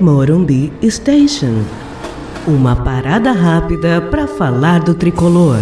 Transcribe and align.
Morumbi 0.00 0.72
Station. 0.88 1.62
Uma 2.46 2.74
parada 2.74 3.32
rápida 3.32 4.00
para 4.00 4.26
falar 4.26 4.80
do 4.80 4.94
tricolor. 4.94 5.58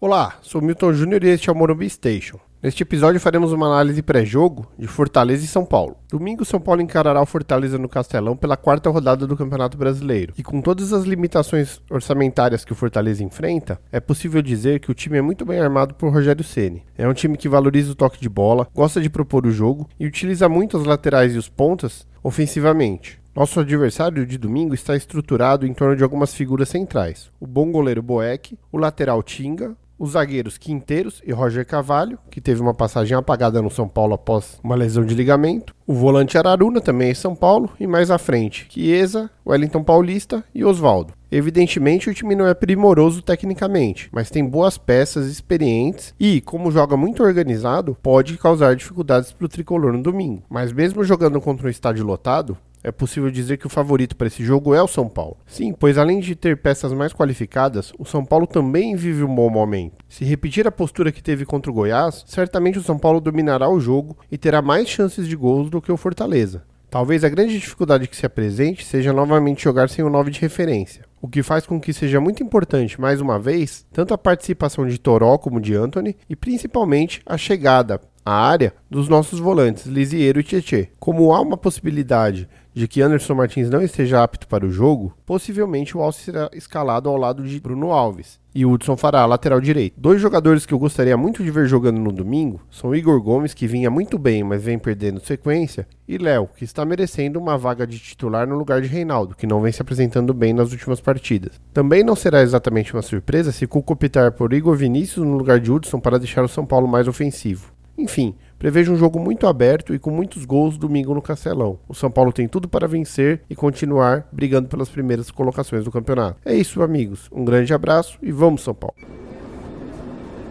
Olá, 0.00 0.36
sou 0.42 0.60
Milton 0.60 0.92
Júnior 0.92 1.22
e 1.22 1.28
este 1.28 1.48
é 1.48 1.52
o 1.52 1.54
Morumbi 1.54 1.88
Station. 1.88 2.47
Neste 2.60 2.82
episódio 2.82 3.20
faremos 3.20 3.52
uma 3.52 3.66
análise 3.66 4.02
pré-jogo 4.02 4.66
de 4.76 4.88
Fortaleza 4.88 5.44
e 5.44 5.46
São 5.46 5.64
Paulo. 5.64 5.96
Domingo, 6.10 6.44
São 6.44 6.60
Paulo 6.60 6.82
encarará 6.82 7.22
o 7.22 7.26
Fortaleza 7.26 7.78
no 7.78 7.88
Castelão 7.88 8.36
pela 8.36 8.56
quarta 8.56 8.90
rodada 8.90 9.28
do 9.28 9.36
Campeonato 9.36 9.78
Brasileiro. 9.78 10.34
E 10.36 10.42
com 10.42 10.60
todas 10.60 10.92
as 10.92 11.04
limitações 11.04 11.80
orçamentárias 11.88 12.64
que 12.64 12.72
o 12.72 12.74
Fortaleza 12.74 13.22
enfrenta, 13.22 13.80
é 13.92 14.00
possível 14.00 14.42
dizer 14.42 14.80
que 14.80 14.90
o 14.90 14.94
time 14.94 15.18
é 15.18 15.22
muito 15.22 15.46
bem 15.46 15.60
armado 15.60 15.94
por 15.94 16.12
Rogério 16.12 16.42
Ceni. 16.42 16.82
É 16.96 17.06
um 17.06 17.14
time 17.14 17.36
que 17.36 17.48
valoriza 17.48 17.92
o 17.92 17.94
toque 17.94 18.20
de 18.20 18.28
bola, 18.28 18.66
gosta 18.74 19.00
de 19.00 19.08
propor 19.08 19.46
o 19.46 19.52
jogo 19.52 19.88
e 19.98 20.04
utiliza 20.04 20.48
muito 20.48 20.76
as 20.76 20.84
laterais 20.84 21.36
e 21.36 21.38
os 21.38 21.48
pontas 21.48 22.08
ofensivamente. 22.24 23.20
Nosso 23.36 23.60
adversário 23.60 24.26
de 24.26 24.36
domingo 24.36 24.74
está 24.74 24.96
estruturado 24.96 25.64
em 25.64 25.72
torno 25.72 25.94
de 25.94 26.02
algumas 26.02 26.34
figuras 26.34 26.68
centrais: 26.68 27.30
o 27.38 27.46
bom 27.46 27.70
goleiro 27.70 28.02
Boeck, 28.02 28.58
o 28.72 28.78
lateral 28.78 29.22
Tinga, 29.22 29.76
os 29.98 30.12
zagueiros 30.12 30.56
Quinteiros 30.56 31.20
e 31.26 31.32
Roger 31.32 31.66
Cavalho, 31.66 32.18
que 32.30 32.40
teve 32.40 32.60
uma 32.60 32.74
passagem 32.74 33.16
apagada 33.16 33.60
no 33.60 33.70
São 33.70 33.88
Paulo 33.88 34.14
após 34.14 34.58
uma 34.62 34.74
lesão 34.74 35.04
de 35.04 35.14
ligamento, 35.14 35.74
o 35.86 35.94
volante 35.94 36.36
Araruna, 36.36 36.80
também 36.80 37.10
em 37.10 37.14
São 37.14 37.34
Paulo, 37.34 37.70
e 37.80 37.86
mais 37.86 38.10
à 38.10 38.18
frente, 38.18 38.66
Chiesa, 38.68 39.30
Wellington 39.46 39.82
Paulista 39.82 40.44
e 40.54 40.64
Oswaldo. 40.64 41.14
Evidentemente, 41.30 42.08
o 42.08 42.14
time 42.14 42.34
não 42.34 42.46
é 42.46 42.54
primoroso 42.54 43.20
tecnicamente, 43.20 44.08
mas 44.12 44.30
tem 44.30 44.44
boas 44.44 44.78
peças 44.78 45.26
experientes 45.26 46.14
e, 46.18 46.40
como 46.40 46.70
joga 46.70 46.96
muito 46.96 47.22
organizado, 47.22 47.96
pode 48.02 48.38
causar 48.38 48.74
dificuldades 48.74 49.32
para 49.32 49.44
o 49.44 49.48
tricolor 49.48 49.92
no 49.92 50.02
domingo. 50.02 50.42
Mas 50.48 50.72
mesmo 50.72 51.04
jogando 51.04 51.40
contra 51.40 51.66
um 51.66 51.70
estádio 51.70 52.04
lotado, 52.04 52.56
é 52.82 52.90
possível 52.90 53.30
dizer 53.30 53.56
que 53.56 53.66
o 53.66 53.70
favorito 53.70 54.16
para 54.16 54.26
esse 54.26 54.44
jogo 54.44 54.74
é 54.74 54.82
o 54.82 54.88
São 54.88 55.08
Paulo. 55.08 55.36
Sim, 55.46 55.72
pois 55.72 55.98
além 55.98 56.20
de 56.20 56.34
ter 56.34 56.56
peças 56.56 56.92
mais 56.92 57.12
qualificadas, 57.12 57.92
o 57.98 58.04
São 58.04 58.24
Paulo 58.24 58.46
também 58.46 58.96
vive 58.96 59.24
um 59.24 59.34
bom 59.34 59.50
momento. 59.50 59.96
Se 60.08 60.24
repetir 60.24 60.66
a 60.66 60.72
postura 60.72 61.12
que 61.12 61.22
teve 61.22 61.44
contra 61.44 61.70
o 61.70 61.74
Goiás, 61.74 62.24
certamente 62.26 62.78
o 62.78 62.82
São 62.82 62.98
Paulo 62.98 63.20
dominará 63.20 63.68
o 63.68 63.80
jogo 63.80 64.16
e 64.30 64.38
terá 64.38 64.62
mais 64.62 64.88
chances 64.88 65.26
de 65.26 65.36
gols 65.36 65.70
do 65.70 65.82
que 65.82 65.92
o 65.92 65.96
Fortaleza. 65.96 66.62
Talvez 66.90 67.22
a 67.22 67.28
grande 67.28 67.58
dificuldade 67.58 68.08
que 68.08 68.16
se 68.16 68.24
apresente 68.24 68.82
seja 68.82 69.12
novamente 69.12 69.62
jogar 69.62 69.90
sem 69.90 70.02
o 70.02 70.08
9 70.08 70.30
de 70.30 70.40
referência, 70.40 71.04
o 71.20 71.28
que 71.28 71.42
faz 71.42 71.66
com 71.66 71.78
que 71.78 71.92
seja 71.92 72.18
muito 72.18 72.42
importante, 72.42 72.98
mais 72.98 73.20
uma 73.20 73.38
vez, 73.38 73.84
tanto 73.92 74.14
a 74.14 74.18
participação 74.18 74.86
de 74.86 74.98
Toró 74.98 75.36
como 75.36 75.60
de 75.60 75.74
Anthony 75.74 76.16
e 76.30 76.34
principalmente 76.34 77.20
a 77.26 77.36
chegada 77.36 78.00
à 78.24 78.32
área 78.32 78.72
dos 78.90 79.06
nossos 79.06 79.38
volantes 79.38 79.84
Lisieiro 79.84 80.40
e 80.40 80.42
Tietê. 80.42 80.88
Como 80.98 81.34
há 81.34 81.40
uma 81.42 81.58
possibilidade 81.58 82.48
de 82.78 82.86
que 82.86 83.02
Anderson 83.02 83.34
Martins 83.34 83.68
não 83.68 83.82
esteja 83.82 84.22
apto 84.22 84.46
para 84.46 84.64
o 84.64 84.70
jogo, 84.70 85.12
possivelmente 85.26 85.96
o 85.96 86.00
Alce 86.00 86.22
será 86.22 86.48
escalado 86.52 87.08
ao 87.08 87.16
lado 87.16 87.42
de 87.42 87.60
Bruno 87.60 87.90
Alves 87.90 88.38
e 88.54 88.64
Hudson 88.64 88.96
fará 88.96 89.26
lateral 89.26 89.60
direito. 89.60 89.94
Dois 89.96 90.20
jogadores 90.20 90.64
que 90.64 90.72
eu 90.72 90.78
gostaria 90.78 91.16
muito 91.16 91.42
de 91.42 91.50
ver 91.50 91.66
jogando 91.66 92.00
no 92.00 92.12
domingo 92.12 92.60
são 92.70 92.94
Igor 92.94 93.20
Gomes, 93.20 93.52
que 93.52 93.66
vinha 93.66 93.90
muito 93.90 94.18
bem, 94.18 94.42
mas 94.42 94.62
vem 94.62 94.78
perdendo 94.78 95.24
sequência, 95.24 95.86
e 96.06 96.18
Léo, 96.18 96.48
que 96.56 96.64
está 96.64 96.84
merecendo 96.84 97.38
uma 97.38 97.58
vaga 97.58 97.86
de 97.86 97.98
titular 97.98 98.46
no 98.46 98.56
lugar 98.56 98.80
de 98.80 98.88
Reinaldo, 98.88 99.34
que 99.34 99.46
não 99.46 99.60
vem 99.60 99.72
se 99.72 99.82
apresentando 99.82 100.32
bem 100.32 100.52
nas 100.52 100.72
últimas 100.72 101.00
partidas. 101.00 101.60
Também 101.72 102.02
não 102.02 102.16
será 102.16 102.42
exatamente 102.42 102.92
uma 102.94 103.02
surpresa 103.02 103.52
se 103.52 103.66
Cuco 103.66 103.92
optar 103.92 104.32
por 104.32 104.52
Igor 104.52 104.76
Vinícius 104.76 105.26
no 105.26 105.36
lugar 105.36 105.60
de 105.60 105.70
Hudson 105.70 106.00
para 106.00 106.18
deixar 106.18 106.44
o 106.44 106.48
São 106.48 106.64
Paulo 106.64 106.88
mais 106.88 107.06
ofensivo. 107.06 107.72
Enfim, 107.98 108.36
prevejo 108.58 108.92
um 108.92 108.96
jogo 108.96 109.20
muito 109.20 109.46
aberto 109.46 109.94
e 109.94 109.98
com 109.98 110.10
muitos 110.10 110.44
gols 110.44 110.76
domingo 110.76 111.14
no 111.14 111.22
Castelão. 111.22 111.78
O 111.88 111.94
São 111.94 112.10
Paulo 112.10 112.32
tem 112.32 112.48
tudo 112.48 112.68
para 112.68 112.88
vencer 112.88 113.42
e 113.48 113.54
continuar 113.54 114.26
brigando 114.32 114.68
pelas 114.68 114.88
primeiras 114.88 115.30
colocações 115.30 115.84
do 115.84 115.90
campeonato. 115.90 116.40
É 116.44 116.54
isso, 116.54 116.82
amigos. 116.82 117.28
Um 117.32 117.44
grande 117.44 117.72
abraço 117.72 118.18
e 118.22 118.32
vamos, 118.32 118.62
São 118.62 118.74
Paulo. 118.74 118.96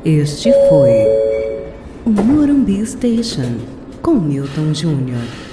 Este 0.06 0.51
foi 0.69 0.91
o 2.06 2.09
Morumbi 2.09 2.85
Station 2.85 3.57
com 4.01 4.16
Milton 4.16 4.73
Júnior. 4.73 5.47